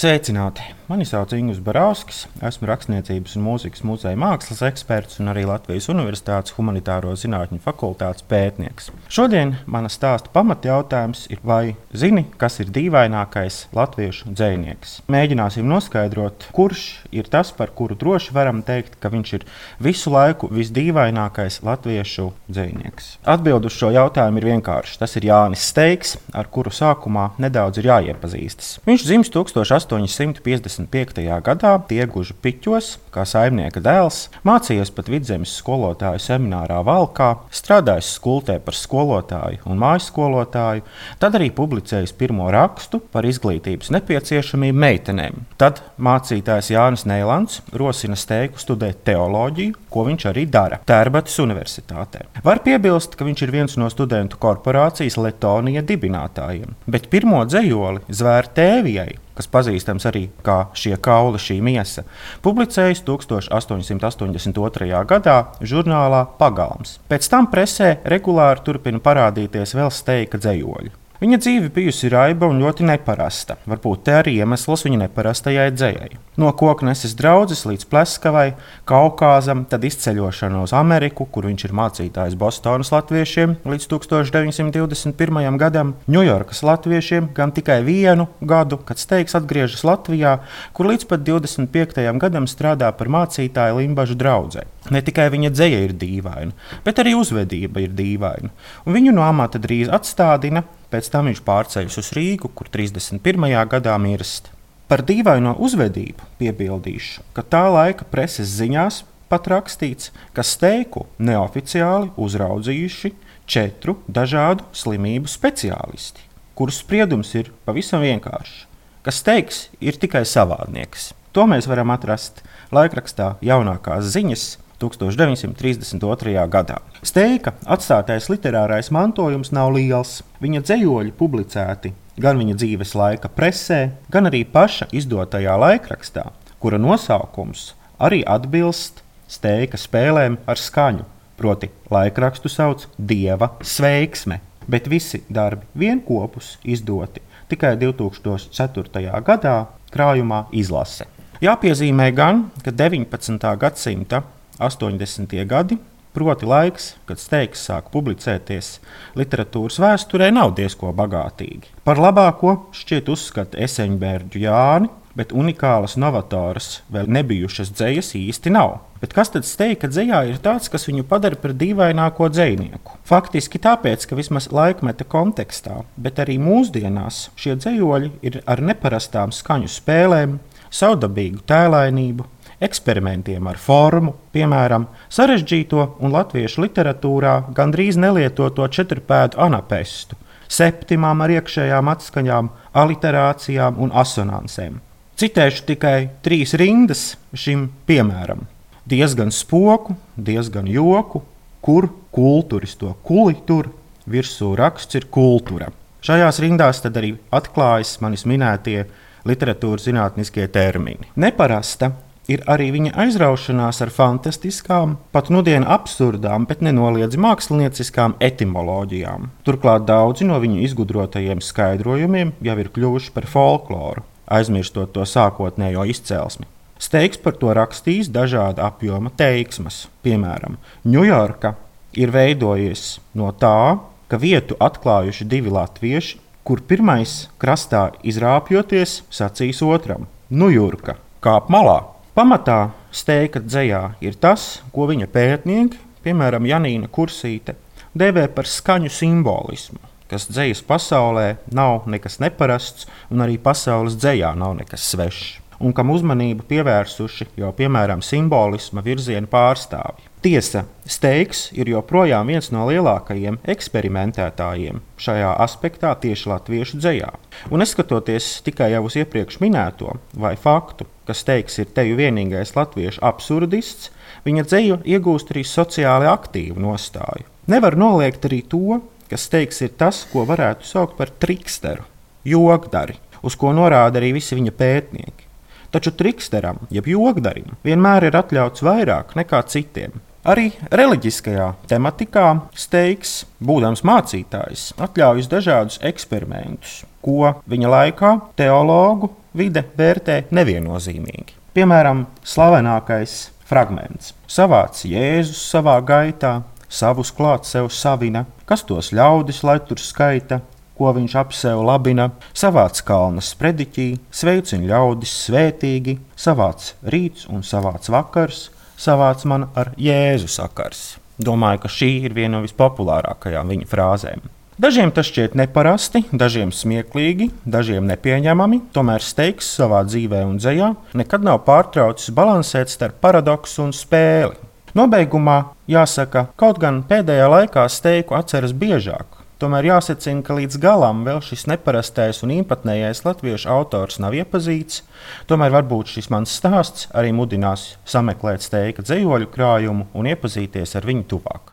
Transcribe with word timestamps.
Sveicināti! 0.00 0.80
Mani 0.90 1.04
sauc 1.06 1.30
Ingūns 1.36 1.60
Barauskis. 1.62 2.24
Esmu 2.42 2.66
rakstniecības 2.66 3.36
un 3.38 3.44
mūzikas 3.46 3.84
muzeja 3.86 4.18
mākslas 4.18 4.58
eksperts 4.66 5.20
un 5.22 5.30
arī 5.30 5.44
Latvijas 5.46 5.86
Universitātes 5.92 6.56
humanitāro 6.56 7.12
zinātņu 7.14 7.60
fakultātes 7.62 8.24
pētnieks. 8.26 8.88
Šodien 9.06 9.52
mana 9.70 9.86
stāsta 9.92 10.32
pamatjautājums 10.34 11.28
ir, 11.30 11.38
vai 11.46 11.76
zini, 11.94 12.24
kas 12.40 12.58
ir 12.58 12.72
dīvainākais 12.74 13.68
latviešu 13.76 14.32
dzinieks? 14.34 14.96
Mēģināsim 15.14 15.68
noskaidrot, 15.70 16.48
kurš 16.56 16.82
ir 17.14 17.30
tas, 17.30 17.54
par 17.54 17.70
kuru 17.70 17.94
droši 17.94 18.34
varam 18.34 18.64
teikt, 18.66 18.98
ka 18.98 19.12
viņš 19.14 19.32
ir 19.38 19.46
visu 19.78 20.10
laiku 20.10 20.50
visdīvainākais 20.50 21.60
latviešu 21.62 22.32
dzinieks. 22.50 23.12
Atbilde 23.30 23.70
uz 23.70 23.78
šo 23.78 23.92
jautājumu 23.94 24.42
ir 24.42 24.48
vienkārša. 24.56 24.98
Tas 25.04 25.14
ir 25.20 25.30
Jānis 25.30 25.70
Steigs, 25.70 26.16
ar 26.34 26.50
kuru 26.50 26.74
sākumā 26.74 27.30
nedaudz 27.38 27.78
ir 27.78 27.92
jāiepazīstas. 27.92 28.80
Viņš 28.90 29.06
dzimis 29.06 29.34
1800. 29.38 29.89
1855. 29.90 31.24
gadā 31.44 31.72
Tiegužu 31.90 32.36
piķos, 32.42 32.92
kā 33.14 33.24
saimnieka 33.26 33.82
dēls, 33.82 34.28
mācījies 34.46 34.92
pat 34.94 35.10
vidzemes 35.10 35.52
skolotāju 35.58 36.22
seminārā 36.22 36.80
Valkā, 36.86 37.30
strādājis 37.54 38.12
skultē 38.16 38.60
par 38.62 38.76
skolotāju 38.78 39.64
un 39.66 39.80
mājas 39.80 40.08
skolotāju, 40.10 40.84
tad 41.22 41.38
arī 41.38 41.50
publicējis 41.54 42.14
pirmo 42.18 42.48
rakstu 42.54 43.02
par 43.12 43.26
izglītības 43.28 43.90
nepieciešamību 43.96 44.80
meitenēm. 44.84 45.44
Tad 45.60 45.82
mācītājs 45.98 46.72
Jānis 46.74 47.06
Neilands 47.10 47.60
rosina 47.74 48.18
steigu 48.18 48.60
studēt 48.62 49.02
teoloģiju, 49.08 49.78
ko 49.90 50.06
viņš 50.06 50.28
arī 50.30 50.46
dara 50.50 50.80
Tērbatas 50.86 51.38
Universitātē. 51.42 52.26
Var 52.46 52.62
piebilst, 52.66 53.16
ka 53.18 53.26
viņš 53.26 53.46
ir 53.46 53.54
viens 53.54 53.78
no 53.80 53.90
studentu 53.92 54.38
korporācijas 54.40 55.18
Letonija 55.20 55.82
dibinātājiem, 55.86 56.76
bet 56.90 57.10
pirmo 57.12 57.42
dzējoli 57.48 58.06
Zvērtēvijai 58.20 59.10
kas 59.40 59.48
pazīstams 59.48 60.04
arī 60.10 60.26
kā 60.44 60.58
šie 60.76 60.96
kauli, 61.00 61.40
šī 61.40 61.58
miesa, 61.64 62.04
publicējis 62.44 63.02
1882. 63.08 65.04
gadā 65.08 65.38
žurnālā 65.64 66.26
Pagalms. 66.40 66.98
Pēc 67.08 67.30
tam 67.32 67.48
presē 67.52 67.96
regulāri 68.04 68.64
turpina 68.66 69.00
parādīties 69.02 69.76
vēl 69.78 69.90
steika 69.94 70.36
dzējoļi. 70.40 70.99
Viņa 71.20 71.36
dzīve 71.36 71.68
bijusi 71.68 72.08
raiba 72.08 72.48
un 72.48 72.62
ļoti 72.62 72.86
neparasta. 72.88 73.58
Varbūt 73.68 74.06
te 74.06 74.14
arī 74.16 74.38
iemesls 74.40 74.86
viņa 74.86 75.02
neparastajai 75.02 75.66
dzējai. 75.74 76.14
No 76.40 76.48
kokneses 76.56 77.12
draudzes 77.18 77.66
līdz 77.68 77.84
Pleskavai, 77.90 78.46
Kaukāzam, 78.88 79.66
tad 79.68 79.84
izceļošana 79.84 80.62
uz 80.64 80.72
Ameriku, 80.72 81.26
kur 81.28 81.44
viņš 81.50 81.66
ir 81.66 81.76
mācītājs 81.76 82.38
Bostonas 82.40 82.88
latviešiem 82.94 83.58
līdz 83.68 83.90
1921. 83.92 85.60
gadam, 85.60 85.92
Ņujorkas 86.08 86.64
latviešiem 86.64 87.28
gan 87.36 87.52
tikai 87.52 87.82
vienu 87.84 88.30
gadu, 88.40 88.80
kad 88.80 88.96
steigs 88.96 89.36
atgriežas 89.36 89.84
Latvijā, 89.84 90.38
kur 90.72 90.88
līdz 90.88 91.04
pat 91.10 91.28
25. 91.28 92.00
gadam 92.16 92.48
strādā 92.48 92.88
par 92.96 93.12
mācītāju 93.12 93.82
Limbaģu 93.84 94.16
draugai. 94.16 94.64
Ne 94.90 95.02
tikai 95.06 95.28
viņa 95.30 95.50
dzēja 95.54 95.80
ir 95.86 95.92
dīvaina, 95.98 96.54
bet 96.84 96.98
arī 97.02 97.14
uzvedība 97.18 97.84
ir 97.84 97.92
dīvaina. 97.94 98.50
Un 98.86 98.96
viņu 98.96 99.14
no 99.14 99.22
amata 99.22 99.60
drīz 99.62 99.90
atstādina, 99.92 100.64
pēc 100.90 101.10
tam 101.12 101.30
viņš 101.30 101.42
pārceļas 101.46 101.98
uz 102.02 102.10
Rīgu, 102.16 102.50
kur 102.54 102.70
31. 102.72 103.46
gadā 103.70 103.94
mirst. 104.02 104.50
Par 104.90 105.04
dīvaino 105.06 105.54
uzvedību 105.62 106.26
piebildīšu, 106.40 107.22
ka 107.36 107.46
tā 107.46 107.68
laika 107.70 108.06
preses 108.10 108.50
ziņās 108.58 109.04
pat 109.30 109.46
rakstīts, 109.52 110.10
ka 110.34 110.42
steiku 110.42 111.04
neoficiāli 111.22 112.10
uzraudzījuši 112.18 113.12
četru 113.50 114.00
dažādu 114.10 114.66
slimību 114.74 115.30
speciālisti, 115.30 116.26
kuru 116.58 116.74
spriedums 116.74 117.30
ir 117.38 117.52
pavisam 117.66 118.02
vienkāršs. 118.02 118.66
Kas 119.06 119.22
teiks, 119.24 119.68
ir 119.80 119.96
tikai 119.96 120.26
savādnieks. 120.28 121.12
To 121.32 121.46
mēs 121.48 121.70
varam 121.70 121.94
atrast 121.94 122.42
laikrakstā 122.74 123.36
jaunākās 123.46 124.10
ziņas 124.12 124.48
1932. 124.80 126.46
gadā. 126.50 126.80
Steika 127.02 127.54
atstātais 127.64 128.30
literārais 128.32 128.90
mantojums 128.94 129.52
nav 129.52 129.74
liels. 129.76 130.20
Viņa 130.40 130.64
dzējoļi 130.64 131.12
publicēti 131.18 131.92
gan 132.20 132.40
viņa 132.40 132.56
dzīves 132.60 132.94
laika 132.98 133.30
presē, 133.32 133.80
gan 134.12 134.28
arī 134.30 134.42
paša 134.44 134.90
izdotajā 134.96 135.56
laikrakstā, 135.60 136.26
kura 136.60 136.80
nosaukums 136.80 137.72
arī 138.00 138.22
atbilst 138.26 139.02
steika 139.30 139.80
spēlēm 139.80 140.38
ar 140.48 140.60
skaņu. 140.60 141.06
Proti, 141.40 141.70
laikrakstu 141.88 142.50
sauc 142.52 142.84
Dieva 142.98 143.54
sveiksme, 143.64 144.40
bet 144.68 144.88
visi 144.92 145.22
darbi 145.32 145.64
vienopus 145.74 146.58
izdoti 146.64 147.22
tikai 147.50 147.74
2004. 147.80 149.22
gadā 149.26 149.54
krājumā 149.90 150.44
izlase. 150.54 151.08
Jāpiezīmē 151.40 152.10
gan, 152.12 152.44
ka 152.62 152.70
19. 152.70 153.40
gadsimta 153.58 154.20
80. 154.60 155.34
gadi, 155.48 155.78
proti 156.12 156.46
laiks, 156.46 156.94
kad 157.06 157.20
steigs 157.22 157.62
sāk 157.68 157.90
publicēties 157.94 158.78
literatūras 159.18 159.80
vēsturē, 159.82 160.30
nav 160.34 160.54
diezko 160.58 160.92
bagātīgi. 160.96 161.70
Par 161.86 162.00
labāko 162.02 162.56
šķiet 162.76 163.10
uzskata 163.12 163.60
Eseņbērģu 163.66 164.42
Jāni, 164.44 164.90
bet 165.18 165.34
unikālas 165.34 165.96
novatoras 165.98 166.80
vēl 166.92 167.10
nebijušas 167.10 167.72
dzējas 167.74 168.14
īsti 168.18 168.52
nav. 168.54 168.78
Bet 169.00 169.14
kas 169.16 169.32
tad 169.32 169.46
steigta 169.48 169.88
dzējā 169.90 170.20
ir 170.28 170.38
tāds, 170.44 170.68
kas 170.70 170.84
viņu 170.86 171.06
padara 171.08 171.38
par 171.40 171.54
dīvaināko 171.56 172.28
dzinieku? 172.30 172.98
Faktiski 173.08 173.60
tāpēc, 173.62 174.04
ka 174.06 174.18
vismaz 174.18 174.50
laikmeta 174.52 175.06
kontekstā, 175.08 175.80
bet 175.96 176.20
arī 176.22 176.36
mūsdienās 176.42 177.30
šie 177.40 177.56
dzējoļi 177.58 178.12
ir 178.28 178.42
ar 178.46 178.62
neparastām 178.70 179.32
skaņu 179.34 179.72
spēlēm, 179.72 180.36
saudabīgu 180.70 181.42
tēlainību, 181.48 182.28
eksperimentiem 182.60 183.46
ar 183.48 183.58
formu, 183.60 184.14
piemēram, 184.34 184.86
sarežģīto 185.12 185.86
un 186.00 186.12
latviešu 186.14 186.66
literatūrā 186.66 187.34
gandrīz 187.56 187.98
nelietoto 188.00 188.66
četrpēdu 188.68 189.40
anapestu, 189.40 190.18
septimām 190.50 191.24
ar 191.24 191.34
iekšējām 191.38 191.90
atskaņām, 191.94 192.52
aliterācijām 192.82 193.80
un 193.80 193.92
asonansēm. 193.96 194.78
Citēšu 195.20 195.66
tikai 195.68 195.96
trīs 196.24 196.54
rindas 196.56 197.14
šim 197.36 197.66
piemēram. 197.88 198.46
Diezgan 198.88 199.32
spoku, 199.34 199.96
diezgan 200.16 200.68
joku, 200.70 201.20
kur 201.60 201.90
kultūris 202.12 202.78
to 202.80 202.94
kuli 203.04 203.36
tur, 203.46 203.68
virsū 204.08 204.54
raksts 204.58 204.96
ir 204.96 205.06
kultūra. 205.12 205.68
Šajās 206.00 206.40
rindās 206.40 206.80
arī 206.88 207.12
atklājas 207.36 207.98
manis 208.00 208.24
minētie 208.24 208.86
literatūras 209.28 209.84
zinātniskie 209.84 210.46
termini. 210.48 211.10
Neparasta 211.20 211.92
ir 212.30 212.44
arī 212.50 212.68
viņa 212.74 212.92
aizraušanās 213.04 213.80
ar 213.84 213.90
fantastiskām, 213.94 214.96
pat 215.14 215.30
nudien 215.34 215.66
absurdām, 215.66 216.46
bet 216.50 216.62
nenoliedz 216.64 217.18
mākslinieckām 217.20 218.16
etimoloģijām. 218.22 219.28
Turklāt 219.46 219.88
daudzi 219.88 220.28
no 220.28 220.38
viņu 220.42 220.62
izgudrotajiem 220.68 221.42
skaidrojumiem 221.44 222.32
jau 222.46 222.56
ir 222.62 222.70
kļuvuši 222.74 223.12
par 223.16 223.26
folkloru, 223.30 224.06
aizmirstot 224.30 224.94
to 224.94 225.06
sākotnējo 225.08 225.88
izcelsmi. 225.90 226.48
Steigs 226.80 227.20
par 227.20 227.36
to 227.36 227.52
rakstījis 227.52 228.08
dažāda 228.08 228.70
apjoma 228.70 229.12
teiksmas. 229.12 229.82
Piemēram, 230.00 230.56
Ņujorka 230.88 231.52
ir 232.00 232.12
veidojies 232.14 233.00
no 233.20 233.34
tā, 233.36 233.76
ka 234.08 234.16
vietu 234.16 234.56
atklājuši 234.56 235.28
divi 235.28 235.52
latvieši, 235.52 236.18
kur 236.46 236.64
pirmais 236.64 237.28
krastā 237.42 237.90
izrāpjoties, 238.00 239.02
sacīs 239.12 239.60
otram: 239.66 240.08
Nujurka, 240.30 240.96
kāp 241.20 241.52
malā! 241.52 241.89
Pamatā 242.10 242.72
steika 242.90 243.38
dzējā 243.38 243.80
ir 244.02 244.16
tas, 244.18 244.64
ko 244.74 244.88
viņa 244.90 245.06
pētnieki, 245.14 245.78
piemēram, 246.02 246.48
Janīna 246.48 246.90
Kursīte, 246.90 247.54
dēvē 247.94 248.24
par 248.34 248.50
skaņu 248.50 248.90
simbolismu, 248.90 249.78
kas 250.10 250.26
dzīslas 250.26 250.64
pasaulē 250.66 251.28
nav 251.54 251.86
nekas 251.86 252.18
neparasts, 252.18 252.88
un 253.14 253.22
arī 253.22 253.38
pasaules 253.38 253.94
dzējā 253.94 254.32
nav 254.42 254.56
nekas 254.58 254.88
svešs, 254.90 255.38
un 255.62 255.70
kam 255.76 255.94
uzmanību 255.94 256.48
pievērsuši 256.50 257.30
jau 257.38 257.54
piemēram 257.54 258.02
simbolisma 258.02 258.82
virziena 258.82 259.30
pārstāvji. 259.30 260.10
Tiesa, 260.20 260.66
Steigs 260.90 261.46
ir 261.54 261.70
joprojām 261.70 262.28
viens 262.28 262.50
no 262.50 262.66
lielākajiem 262.68 263.38
eksperimentētājiem 263.54 264.82
šajā 265.00 265.30
aspektā 265.46 265.94
tieši 266.02 266.32
latviešu 266.34 266.80
dzējā. 266.82 267.12
Un 267.54 267.62
neskatoties 267.62 268.40
tikai 268.44 268.74
uz 268.82 268.98
iepriekš 268.98 269.38
minēto 269.40 269.94
vai 270.18 270.34
faktu, 270.36 270.90
ka 271.10 271.16
Steigs 271.18 271.58
ir 271.58 271.70
teju 271.74 271.96
vienīgais 271.98 272.54
latviešu 272.54 273.02
absurdists, 273.02 273.90
viņa 274.26 274.46
dzēja 274.46 274.76
iegūst 274.94 275.32
arī 275.34 275.42
sociāli 275.46 276.06
aktīvu 276.06 276.62
nostāju. 276.62 277.26
Nevar 277.50 277.74
noliegt 277.74 278.28
arī 278.28 278.44
to, 278.46 278.78
ka 279.10 279.18
Steigs 279.18 279.58
ir 279.66 279.72
tas, 279.80 280.04
ko 280.12 280.22
varētu 280.28 280.68
saukt 280.68 280.94
par 281.00 281.10
triksteru, 281.10 281.82
jogdari, 282.22 282.94
uz 283.26 283.34
ko 283.34 283.50
norāda 283.56 283.98
arī 283.98 284.12
visi 284.20 284.38
viņa 284.38 284.54
pētnieki. 284.54 285.26
Taču 285.74 285.92
triksteram, 285.94 286.62
jeb 286.70 286.86
jogdarim, 286.90 287.56
vienmēr 287.66 288.08
ir 288.08 288.18
atļauts 288.18 288.62
vairāk 288.66 289.16
nekā 289.18 289.42
citiem. 289.50 289.98
Arī 290.20 290.50
reliģiskajā 290.68 291.46
tematikā 291.70 292.26
Steigs, 292.52 293.22
būdams 293.40 293.80
mācītājs, 293.88 294.66
atļaujas 294.76 295.30
dažādus 295.32 295.78
eksperimentus, 295.80 296.82
ko 297.00 297.38
viņa 297.48 297.70
laikā 297.72 298.10
teologu 298.36 299.08
vide 299.32 299.62
vērtē 299.78 300.26
neviennozīmīgi. 300.28 301.38
Piemēram, 301.56 302.04
slavenākais 302.20 303.30
fragments. 303.48 304.12
Savāc 304.28 304.84
Jēzus 304.84 305.40
savā 305.54 305.78
gaitā, 305.80 306.42
savus 306.68 307.14
klāt 307.16 307.48
sev 307.48 307.72
savina, 307.72 308.26
kas 308.44 308.66
tos 308.68 308.92
ļaudis, 308.92 309.40
lai 309.48 309.56
tur 309.64 309.80
skaita, 309.80 310.42
ko 310.76 310.92
viņš 310.96 311.16
ap 311.16 311.32
sevi 311.36 311.64
labina, 311.64 312.10
savāc 312.36 312.84
kalnas 312.84 313.32
sprediķī, 313.32 313.88
sveicina 314.12 314.68
ļaudis 314.68 315.16
svētīgi, 315.26 315.96
savāc 316.12 316.74
rīts 316.92 317.24
un 317.32 317.40
savāc 317.40 317.88
vakars, 317.88 318.50
savāc 318.80 319.24
man 319.28 319.48
ar 319.58 319.74
Jēzu 319.78 320.30
sakars. 320.32 320.96
Domāju, 321.20 321.66
ka 321.66 321.70
šī 321.72 321.90
ir 322.08 322.16
viena 322.16 322.38
no 322.38 322.44
vispopulārākajām 322.46 323.52
viņa 323.52 323.68
frāzēm. 323.68 324.28
Dažiem 324.60 324.90
tas 324.92 325.08
šķiet 325.08 325.36
neparasti, 325.40 326.02
dažiem 326.12 326.50
smieklīgi, 326.52 327.30
dažiem 327.48 327.86
nepieņemami, 327.88 328.58
tomēr 328.76 329.04
steigs 329.04 329.48
savā 329.56 329.80
dzīvē 329.88 330.20
un 330.28 330.36
dzējā 330.40 330.68
nekad 331.00 331.24
nav 331.24 331.40
pārtraucis 331.46 332.12
balansēt 332.16 332.72
starp 332.72 332.98
paradoksu 333.00 333.64
un 333.64 333.72
spēli. 333.76 334.36
Nobeigumā 334.76 335.38
jāsaka, 335.70 336.28
kaut 336.36 336.60
gan 336.60 336.82
pēdējā 336.86 337.30
laikā 337.32 337.64
steiku 337.72 338.18
atceras 338.20 338.52
biežāk. 338.52 339.19
Tomēr 339.40 339.70
jāsacina, 339.70 340.20
ka 340.20 340.34
līdz 340.36 340.58
galam 340.60 340.98
vēl 341.06 341.22
šis 341.24 341.46
neparastais 341.48 342.18
un 342.26 342.34
īpatnējais 342.34 343.00
latviešu 343.06 343.48
autors 343.48 343.96
nav 344.02 344.12
iepazīts. 344.18 344.82
Tomēr 345.30 345.54
varbūt 345.54 345.94
šis 345.94 346.10
mans 346.12 346.34
stāsts 346.36 346.90
arī 346.92 347.14
mudinās 347.16 347.78
sameklēt 347.88 348.44
steika 348.44 348.84
dzīvoļu 348.84 349.30
krājumu 349.32 349.88
un 349.96 350.10
iepazīties 350.12 350.76
ar 350.76 350.84
viņu 350.90 351.08
tuvāk. 351.14 351.48